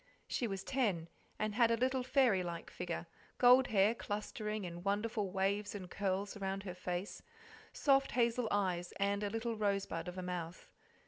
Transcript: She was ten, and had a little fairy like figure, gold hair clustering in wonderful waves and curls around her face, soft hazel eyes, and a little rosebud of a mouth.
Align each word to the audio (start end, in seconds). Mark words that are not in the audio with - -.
She 0.27 0.47
was 0.47 0.63
ten, 0.63 1.09
and 1.37 1.53
had 1.53 1.69
a 1.69 1.77
little 1.77 2.01
fairy 2.01 2.41
like 2.41 2.71
figure, 2.71 3.05
gold 3.37 3.67
hair 3.67 3.93
clustering 3.93 4.63
in 4.65 4.81
wonderful 4.81 5.29
waves 5.29 5.75
and 5.75 5.91
curls 5.91 6.35
around 6.35 6.63
her 6.63 6.73
face, 6.73 7.21
soft 7.71 8.13
hazel 8.13 8.47
eyes, 8.49 8.93
and 8.93 9.21
a 9.23 9.29
little 9.29 9.55
rosebud 9.55 10.07
of 10.07 10.17
a 10.17 10.23
mouth. 10.23 10.71